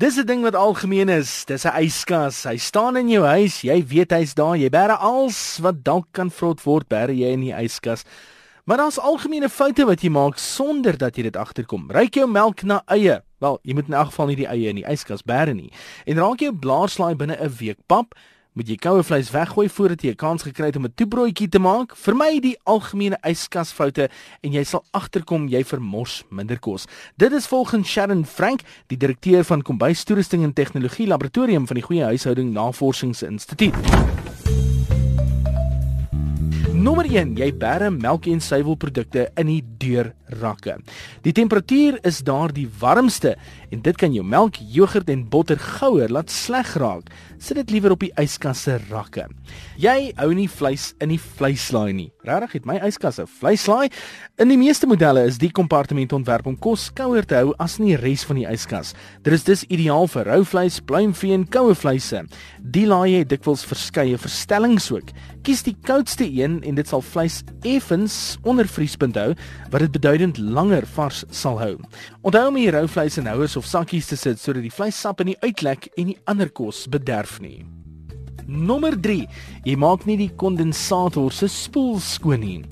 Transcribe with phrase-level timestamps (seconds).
[0.00, 1.44] Dis 'n ding wat algemeen is.
[1.44, 2.44] Dis 'n yskas.
[2.44, 3.60] Hy staan in jou huis.
[3.60, 4.56] Jy weet hy's daar.
[4.56, 8.04] Jy bære als wat dalk kan vrot word, bære jy in die yskas.
[8.64, 11.90] Maar daar's algemene foute wat jy maak sonder dat jy dit agterkom.
[11.90, 13.22] Ryk jou melk na eie.
[13.40, 15.72] Wel, jy moet in elk geval nie die eie in die yskas bære nie.
[16.06, 18.14] En raak jou blaarslaai binne 'n week pap
[18.60, 21.58] moet jy koue vleis weggooi voordat jy 'n kans gekry het om 'n toebroodjie te
[21.58, 21.96] maak.
[21.96, 24.10] Vermy die algemene yskasfoute
[24.42, 26.86] en jy sal agterkom jy vermors minder kos.
[27.16, 31.84] Dit is volgens Sharon Frank, die direkteur van Kombuis Toerusting en Tegnologie Laboratorium van die
[31.84, 34.29] Goeie Huishouding Navorsingsinstituut.
[36.80, 40.78] Nommer 1, jy bære melk en suiwelprodukte in die deurrakke.
[41.26, 43.34] Die temperatuur is daar die warmste
[43.68, 47.10] en dit kan jou melk, jogurt en botter gouer laat sleg raak.
[47.36, 49.26] Sit dit liewer op die yskas se rakke.
[49.80, 52.08] Jy hou nie vleis in die vleislaai nie.
[52.24, 53.90] Regtig het my yskas 'n vleislaai.
[54.38, 57.86] In die meeste modelle is die kompartement ontwerp om kos kouer te hou as in
[57.86, 58.94] die res van die yskas.
[59.22, 62.24] Dit is dus ideaal vir rou vleis, pluimvee en koue vleise.
[62.62, 65.10] Die laai het dikwels verskeie verstellings ook.
[65.42, 69.32] Kies die koudste een en dit sal vleis effens onder vriespunt hou
[69.72, 71.74] wat dit beduidend langer vars sal hou.
[72.22, 75.36] Onthou om die rou vleis in houers of sakkies te sit sodat die vleissap nie
[75.42, 77.66] uitlek en die ander kos bederf nie.
[78.50, 79.26] Nommer 3.
[79.66, 82.62] Jy maak nie die kondensator se spoel skoon nie.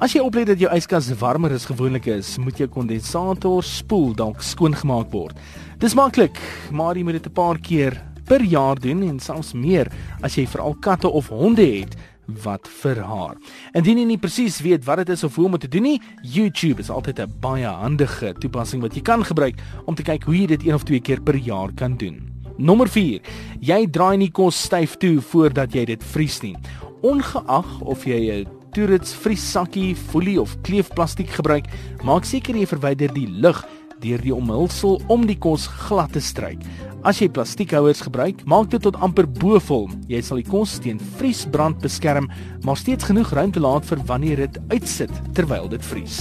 [0.00, 4.40] As jy oplet dat jou yskas warmer as gewoonlik is, moet jou kondensator spoel dalk
[4.42, 5.36] skoon gemaak word.
[5.82, 6.40] Dis maklik,
[6.72, 9.90] maar jy moet dit 'n paar keer per jaar doen en selfs meer
[10.22, 11.96] as jy veral katte of honde het
[12.44, 13.36] wat vir haar.
[13.74, 16.00] Indien jy nie presies weet wat dit is of hoe om dit te doen nie,
[16.22, 19.56] YouTube is altyd 'n baie handige toepassing wat jy kan gebruik
[19.86, 22.30] om te kyk hoe jy dit een of twee keer per jaar kan doen.
[22.58, 23.20] Nommer 4.
[23.60, 26.56] Jy draai nie kos styf toe voordat jy dit vries nie.
[27.02, 31.66] Ongeag of jy 'n toerits vriessakkie, folie of kleefplastiek gebruik,
[32.04, 33.66] maak seker jy verwyder die lug
[34.00, 36.62] deur die omhulsel om die kos glad te stryk.
[37.00, 39.86] As jy plastiekhouers gebruik, maak dit tot amper bo-vol.
[40.10, 42.26] Jy sal die kos teen vriesbrand beskerm,
[42.60, 46.18] maar steeds genoeg ruimte laat vir wanneer dit uitsit terwyl dit vries.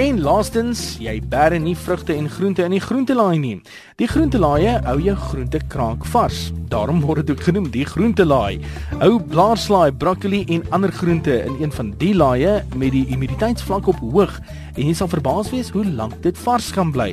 [0.00, 3.58] En laastens, jy bære nie vrugte en groente in die groentelaai nie.
[4.00, 6.38] Die groentelaai hou jou groente kraak vars.
[6.72, 8.62] Daarom word dit ook genoem die groentelaai.
[9.02, 14.00] Hou blaarslaai, broccoli en ander groente in een van die laaie met die humiditeitsvlak op
[14.00, 14.40] hoog
[14.70, 17.12] en jy sal verbaas wees hoe lank dit vars kan bly.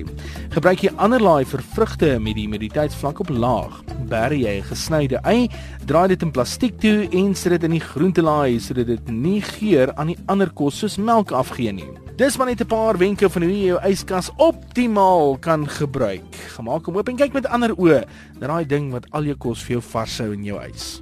[0.56, 3.82] Gebruik jy ander laai vir vrugte met die humiditeitsvlak op laag.
[4.08, 5.50] Bære jy 'n gesnyde ei,
[5.86, 9.92] draai dit in plastiek toe en sit dit in die groentelaai sodat dit nie geur
[9.98, 12.07] aan die ander kos soos melk afgee nie.
[12.18, 16.36] Dis maar net 'n paar wenke van hoe jy jou yskas optimaal kan gebruik.
[16.56, 18.06] Gemaak om oop en kyk met ander oë
[18.40, 21.02] na daai ding wat al jou kos vir jou vars hou in jou huis.